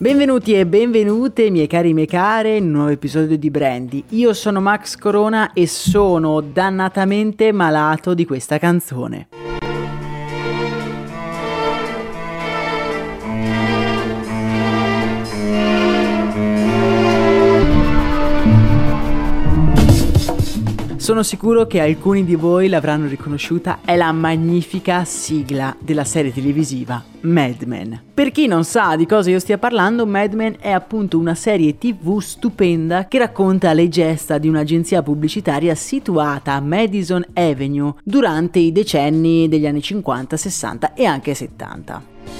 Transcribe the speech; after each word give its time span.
Benvenuti 0.00 0.54
e 0.54 0.64
benvenute 0.64 1.50
miei 1.50 1.66
cari 1.66 1.90
e 1.90 1.92
mie 1.92 2.06
care 2.06 2.54
in 2.54 2.66
un 2.66 2.70
nuovo 2.70 2.90
episodio 2.90 3.36
di 3.36 3.50
Brandy. 3.50 4.04
Io 4.10 4.32
sono 4.32 4.60
Max 4.60 4.94
Corona 4.94 5.52
e 5.52 5.66
sono 5.66 6.40
dannatamente 6.40 7.50
malato 7.50 8.14
di 8.14 8.24
questa 8.24 8.58
canzone. 8.58 9.47
Sono 21.08 21.22
sicuro 21.22 21.66
che 21.66 21.80
alcuni 21.80 22.22
di 22.22 22.34
voi 22.34 22.68
l'avranno 22.68 23.06
riconosciuta, 23.06 23.78
è 23.82 23.96
la 23.96 24.12
magnifica 24.12 25.06
sigla 25.06 25.74
della 25.78 26.04
serie 26.04 26.34
televisiva 26.34 27.02
Mad 27.20 27.62
Men. 27.62 27.98
Per 28.12 28.30
chi 28.30 28.46
non 28.46 28.62
sa 28.62 28.94
di 28.94 29.06
cosa 29.06 29.30
io 29.30 29.38
stia 29.38 29.56
parlando, 29.56 30.04
Mad 30.04 30.34
Men 30.34 30.56
è 30.60 30.70
appunto 30.70 31.18
una 31.18 31.34
serie 31.34 31.78
tv 31.78 32.20
stupenda 32.20 33.08
che 33.08 33.16
racconta 33.16 33.72
le 33.72 33.88
gesta 33.88 34.36
di 34.36 34.48
un'agenzia 34.48 35.02
pubblicitaria 35.02 35.74
situata 35.74 36.52
a 36.52 36.60
Madison 36.60 37.24
Avenue 37.32 37.94
durante 38.04 38.58
i 38.58 38.70
decenni 38.70 39.48
degli 39.48 39.66
anni 39.66 39.80
50, 39.80 40.36
60 40.36 40.92
e 40.92 41.06
anche 41.06 41.32
70. 41.32 42.37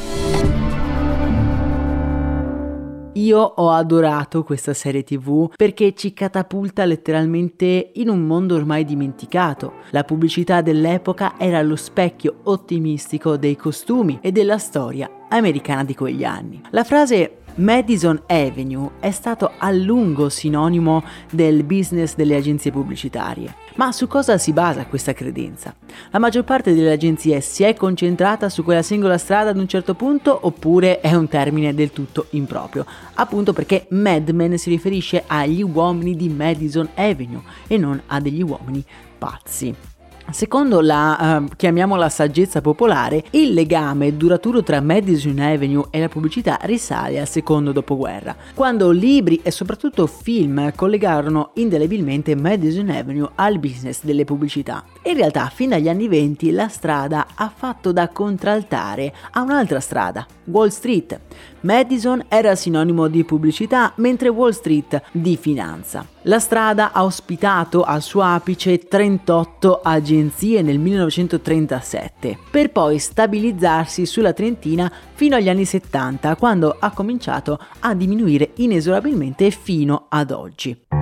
Io 3.19 3.41
ho 3.41 3.71
adorato 3.71 4.45
questa 4.45 4.73
serie 4.73 5.03
tv 5.03 5.51
perché 5.57 5.93
ci 5.97 6.13
catapulta 6.13 6.85
letteralmente 6.85 7.91
in 7.95 8.09
un 8.09 8.21
mondo 8.21 8.55
ormai 8.55 8.85
dimenticato. 8.85 9.73
La 9.91 10.05
pubblicità 10.05 10.61
dell'epoca 10.61 11.35
era 11.37 11.61
lo 11.63 11.75
specchio 11.75 12.43
ottimistico 12.45 13.37
dei 13.37 13.57
costumi 13.57 14.21
e 14.23 14.31
della 14.31 14.59
storia 14.59 15.11
americana 15.31 15.83
di 15.83 15.97
quegli 15.97 16.23
anni. 16.23 16.63
La 16.71 16.85
frase 16.85 17.39
Madison 17.59 18.23
Avenue 18.27 18.91
è 19.01 19.11
stato 19.11 19.51
a 19.59 19.73
lungo 19.73 20.29
sinonimo 20.29 21.03
del 21.33 21.65
business 21.65 22.15
delle 22.15 22.37
agenzie 22.37 22.71
pubblicitarie. 22.71 23.53
Ma 23.75 23.91
su 23.91 24.07
cosa 24.07 24.39
si 24.39 24.53
basa 24.53 24.87
questa 24.87 25.13
credenza? 25.13 25.75
La 26.11 26.21
maggior 26.21 26.45
parte 26.45 26.73
delle 26.73 26.93
agenzie 26.93 27.41
si 27.41 27.65
è 27.65 27.75
concentrata 27.75 28.49
su 28.49 28.63
quella 28.63 28.83
singola 28.83 29.19
strada 29.19 29.51
ad 29.51 29.59
un 29.59 29.67
certo 29.67 29.95
punto 29.95 30.39
oppure 30.41 31.01
è 31.01 31.13
un 31.15 31.27
termine 31.27 31.75
del 31.75 31.91
tutto 31.91 32.27
improprio? 32.31 32.87
Appunto 33.15 33.53
perché 33.53 33.87
Mad 33.91 34.29
Men 34.29 34.57
si 34.57 34.71
riferisce 34.71 35.25
agli 35.27 35.63
uomini 35.63 36.15
di 36.15 36.29
Madison 36.29 36.89
Avenue 36.95 37.43
e 37.67 37.77
non 37.77 38.01
a 38.07 38.21
degli 38.21 38.43
uomini 38.43 38.85
pazzi. 39.19 39.98
Secondo 40.31 40.83
la, 40.83 41.41
uh, 41.41 41.49
chiamiamola 41.57 42.09
saggezza 42.11 42.61
popolare, 42.61 43.25
il 43.31 43.55
legame 43.55 44.15
duraturo 44.15 44.63
tra 44.63 44.81
Madison 44.83 45.39
Avenue 45.39 45.87
e 45.91 46.01
la 46.01 46.09
pubblicità 46.09 46.59
risale 46.63 47.19
al 47.19 47.27
secondo 47.27 47.73
dopoguerra, 47.73 48.37
quando 48.55 48.91
libri 48.91 49.41
e 49.43 49.51
soprattutto 49.51 50.07
film 50.07 50.73
collegarono 50.75 51.53
indelebilmente 51.55 52.37
Madison 52.37 52.91
Avenue 52.91 53.31
al 53.37 53.59
business 53.59 54.05
delle 54.05 54.25
pubblicità. 54.25 54.85
In 55.05 55.15
realtà, 55.17 55.47
fin 55.47 55.71
dagli 55.71 55.89
anni 55.89 56.09
20 56.09 56.51
la 56.51 56.69
strada 56.69 57.29
ha 57.35 57.51
fatto 57.55 57.91
da 57.91 58.09
contraltare 58.09 59.15
a 59.31 59.41
un'altra 59.41 59.81
strada, 59.81 60.27
Wall 60.45 60.69
Street. 60.69 61.19
Madison 61.61 62.23
era 62.29 62.55
sinonimo 62.55 63.09
di 63.09 63.25
pubblicità, 63.25 63.93
mentre 63.97 64.29
Wall 64.29 64.51
Street 64.51 65.01
di 65.11 65.39
finanza. 65.39 66.07
La 66.29 66.41
strada 66.41 66.93
ha 66.93 67.05
ospitato 67.05 67.85
al 67.85 68.03
suo 68.03 68.21
apice 68.21 68.81
38 68.81 69.81
agenzie 69.83 70.61
nel 70.61 70.79
1937, 70.79 72.37
per 72.51 72.71
poi 72.71 72.99
stabilizzarsi 72.99 74.05
sulla 74.05 74.35
trentina 74.35 74.93
fino 75.15 75.37
agli 75.37 75.49
anni 75.49 75.65
70, 75.65 76.37
quando 76.37 76.77
ha 76.79 76.91
cominciato 76.91 77.59
a 77.81 77.95
diminuire 77.95 78.51
inesorabilmente 78.57 79.51
fino 79.51 80.05
ad 80.11 80.31
oggi. 80.31 80.98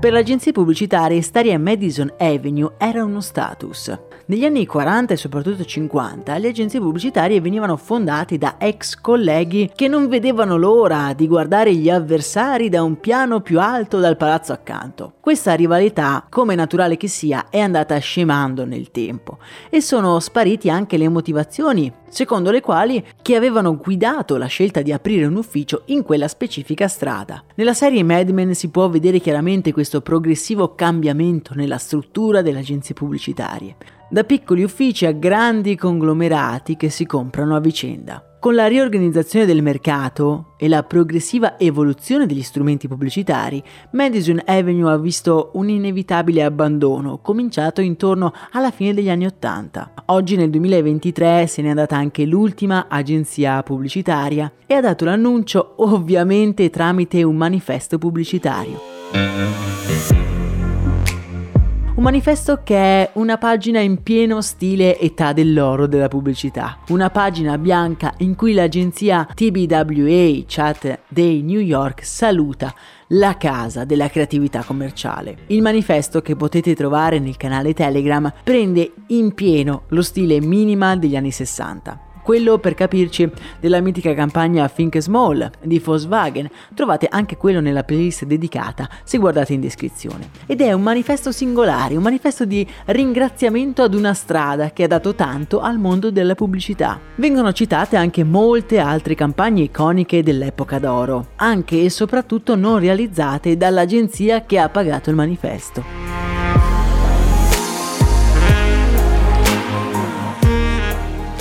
Per 0.00 0.12
le 0.12 0.20
agenzie 0.20 0.52
pubblicitarie 0.52 1.20
stare 1.22 1.52
a 1.52 1.58
Madison 1.58 2.12
Avenue 2.18 2.74
era 2.78 3.02
uno 3.02 3.20
status. 3.20 3.92
Negli 4.26 4.44
anni 4.44 4.64
40 4.64 5.14
e 5.14 5.16
soprattutto 5.16 5.64
50 5.64 6.38
le 6.38 6.48
agenzie 6.48 6.78
pubblicitarie 6.78 7.40
venivano 7.40 7.76
fondate 7.76 8.38
da 8.38 8.56
ex 8.58 8.94
colleghi 8.94 9.72
che 9.74 9.88
non 9.88 10.06
vedevano 10.06 10.56
l'ora 10.56 11.14
di 11.14 11.26
guardare 11.26 11.74
gli 11.74 11.90
avversari 11.90 12.68
da 12.68 12.84
un 12.84 13.00
piano 13.00 13.40
più 13.40 13.58
alto 13.58 13.98
dal 13.98 14.16
palazzo 14.16 14.52
accanto. 14.52 15.14
Questa 15.18 15.54
rivalità, 15.54 16.24
come 16.28 16.54
naturale 16.54 16.96
che 16.96 17.08
sia, 17.08 17.46
è 17.50 17.58
andata 17.58 17.98
scemando 17.98 18.64
nel 18.64 18.92
tempo 18.92 19.38
e 19.68 19.80
sono 19.80 20.20
spariti 20.20 20.70
anche 20.70 20.96
le 20.96 21.08
motivazioni 21.08 21.92
secondo 22.08 22.50
le 22.50 22.60
quali 22.60 23.04
chi 23.22 23.34
avevano 23.34 23.76
guidato 23.76 24.36
la 24.36 24.46
scelta 24.46 24.82
di 24.82 24.92
aprire 24.92 25.26
un 25.26 25.36
ufficio 25.36 25.82
in 25.86 26.02
quella 26.02 26.28
specifica 26.28 26.88
strada. 26.88 27.42
Nella 27.54 27.74
serie 27.74 28.02
Mad 28.02 28.30
Men 28.30 28.54
si 28.54 28.70
può 28.70 28.88
vedere 28.88 29.20
chiaramente 29.20 29.72
questo 29.72 30.00
progressivo 30.00 30.74
cambiamento 30.74 31.54
nella 31.54 31.78
struttura 31.78 32.42
delle 32.42 32.60
agenzie 32.60 32.94
pubblicitarie 32.94 33.97
da 34.10 34.24
piccoli 34.24 34.62
uffici 34.62 35.06
a 35.06 35.12
grandi 35.12 35.76
conglomerati 35.76 36.76
che 36.76 36.88
si 36.88 37.06
comprano 37.06 37.56
a 37.56 37.60
vicenda. 37.60 38.22
Con 38.40 38.54
la 38.54 38.68
riorganizzazione 38.68 39.46
del 39.46 39.62
mercato 39.62 40.54
e 40.58 40.68
la 40.68 40.84
progressiva 40.84 41.58
evoluzione 41.58 42.24
degli 42.24 42.42
strumenti 42.42 42.86
pubblicitari, 42.86 43.60
Madison 43.92 44.40
Avenue 44.44 44.92
ha 44.92 44.96
visto 44.96 45.50
un 45.54 45.68
inevitabile 45.68 46.44
abbandono, 46.44 47.18
cominciato 47.18 47.80
intorno 47.80 48.32
alla 48.52 48.70
fine 48.70 48.94
degli 48.94 49.10
anni 49.10 49.26
Ottanta. 49.26 49.92
Oggi 50.06 50.36
nel 50.36 50.50
2023 50.50 51.48
se 51.48 51.62
n'è 51.62 51.70
andata 51.70 51.96
anche 51.96 52.24
l'ultima 52.24 52.86
agenzia 52.88 53.60
pubblicitaria 53.64 54.52
e 54.66 54.74
ha 54.74 54.80
dato 54.80 55.04
l'annuncio 55.04 55.74
ovviamente 55.78 56.70
tramite 56.70 57.24
un 57.24 57.36
manifesto 57.36 57.98
pubblicitario. 57.98 60.27
Un 61.98 62.04
manifesto 62.04 62.60
che 62.62 62.76
è 62.76 63.10
una 63.14 63.38
pagina 63.38 63.80
in 63.80 64.04
pieno 64.04 64.40
stile 64.40 65.00
età 65.00 65.32
dell'oro 65.32 65.88
della 65.88 66.06
pubblicità. 66.06 66.78
Una 66.90 67.10
pagina 67.10 67.58
bianca 67.58 68.14
in 68.18 68.36
cui 68.36 68.52
l'agenzia 68.52 69.26
TBWA 69.34 70.44
Chat 70.46 71.00
Day 71.08 71.42
New 71.42 71.58
York 71.58 72.04
saluta 72.04 72.72
la 73.08 73.36
casa 73.36 73.84
della 73.84 74.08
creatività 74.10 74.62
commerciale. 74.62 75.38
Il 75.48 75.60
manifesto 75.60 76.22
che 76.22 76.36
potete 76.36 76.76
trovare 76.76 77.18
nel 77.18 77.36
canale 77.36 77.74
Telegram 77.74 78.32
prende 78.44 78.92
in 79.08 79.34
pieno 79.34 79.82
lo 79.88 80.02
stile 80.02 80.40
minimal 80.40 81.00
degli 81.00 81.16
anni 81.16 81.32
60 81.32 82.06
quello 82.28 82.58
per 82.58 82.74
capirci 82.74 83.30
della 83.58 83.80
mitica 83.80 84.12
campagna 84.12 84.68
Think 84.68 84.98
Small 84.98 85.50
di 85.62 85.78
Volkswagen. 85.78 86.46
Trovate 86.74 87.08
anche 87.10 87.38
quello 87.38 87.60
nella 87.60 87.84
playlist 87.84 88.26
dedicata 88.26 88.86
se 89.02 89.16
guardate 89.16 89.54
in 89.54 89.62
descrizione. 89.62 90.28
Ed 90.44 90.60
è 90.60 90.74
un 90.74 90.82
manifesto 90.82 91.32
singolare, 91.32 91.96
un 91.96 92.02
manifesto 92.02 92.44
di 92.44 92.68
ringraziamento 92.84 93.80
ad 93.80 93.94
una 93.94 94.12
strada 94.12 94.72
che 94.72 94.82
ha 94.82 94.88
dato 94.88 95.14
tanto 95.14 95.60
al 95.60 95.78
mondo 95.78 96.10
della 96.10 96.34
pubblicità. 96.34 97.00
Vengono 97.14 97.50
citate 97.54 97.96
anche 97.96 98.24
molte 98.24 98.78
altre 98.78 99.14
campagne 99.14 99.62
iconiche 99.62 100.22
dell'epoca 100.22 100.78
d'oro, 100.78 101.28
anche 101.36 101.82
e 101.82 101.88
soprattutto 101.88 102.56
non 102.56 102.78
realizzate 102.78 103.56
dall'agenzia 103.56 104.44
che 104.44 104.58
ha 104.58 104.68
pagato 104.68 105.08
il 105.08 105.16
manifesto. 105.16 106.27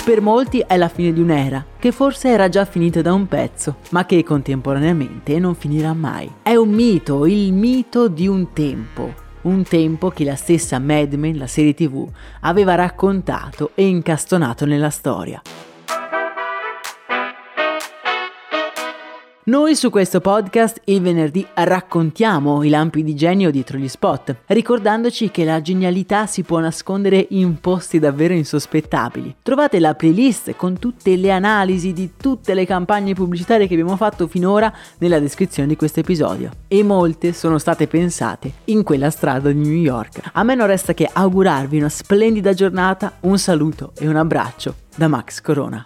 Per 0.07 0.21
molti 0.21 0.63
è 0.65 0.77
la 0.77 0.87
fine 0.87 1.11
di 1.11 1.19
un'era, 1.19 1.65
che 1.77 1.91
forse 1.91 2.29
era 2.29 2.47
già 2.47 2.63
finita 2.63 3.01
da 3.01 3.11
un 3.11 3.27
pezzo, 3.27 3.79
ma 3.89 4.05
che 4.05 4.23
contemporaneamente 4.23 5.37
non 5.37 5.53
finirà 5.53 5.91
mai. 5.91 6.31
È 6.41 6.55
un 6.55 6.69
mito, 6.69 7.25
il 7.25 7.51
mito 7.51 8.07
di 8.07 8.25
un 8.25 8.53
tempo, 8.53 9.13
un 9.41 9.63
tempo 9.63 10.07
che 10.07 10.23
la 10.23 10.37
stessa 10.37 10.79
Mad 10.79 11.11
Men, 11.15 11.37
la 11.37 11.47
serie 11.47 11.73
tv, 11.73 12.07
aveva 12.39 12.75
raccontato 12.75 13.71
e 13.75 13.85
incastonato 13.85 14.65
nella 14.65 14.91
storia. 14.91 15.41
Noi 19.47 19.77
su 19.77 19.89
questo 19.89 20.19
podcast 20.19 20.81
il 20.83 20.99
venerdì 20.99 21.47
raccontiamo 21.53 22.63
i 22.63 22.69
lampi 22.69 23.01
di 23.01 23.15
genio 23.15 23.49
dietro 23.49 23.77
gli 23.77 23.87
spot, 23.87 24.39
ricordandoci 24.47 25.31
che 25.31 25.45
la 25.45 25.61
genialità 25.61 26.25
si 26.25 26.43
può 26.43 26.59
nascondere 26.59 27.27
in 27.29 27.61
posti 27.61 27.97
davvero 27.97 28.33
insospettabili. 28.33 29.37
Trovate 29.41 29.79
la 29.79 29.95
playlist 29.95 30.53
con 30.57 30.77
tutte 30.79 31.15
le 31.15 31.31
analisi 31.31 31.93
di 31.93 32.11
tutte 32.17 32.53
le 32.53 32.65
campagne 32.65 33.13
pubblicitarie 33.13 33.67
che 33.67 33.73
abbiamo 33.75 33.95
fatto 33.95 34.27
finora 34.27 34.69
nella 34.97 35.19
descrizione 35.19 35.69
di 35.69 35.77
questo 35.77 36.01
episodio. 36.01 36.51
E 36.67 36.83
molte 36.83 37.31
sono 37.31 37.57
state 37.57 37.87
pensate 37.87 38.51
in 38.65 38.83
quella 38.83 39.09
strada 39.09 39.49
di 39.49 39.59
New 39.59 39.79
York. 39.79 40.29
A 40.33 40.43
me 40.43 40.55
non 40.55 40.67
resta 40.67 40.93
che 40.93 41.09
augurarvi 41.09 41.77
una 41.77 41.87
splendida 41.87 42.51
giornata, 42.51 43.13
un 43.21 43.39
saluto 43.39 43.93
e 43.97 44.09
un 44.09 44.17
abbraccio 44.17 44.75
da 44.93 45.07
Max 45.07 45.39
Corona. 45.39 45.85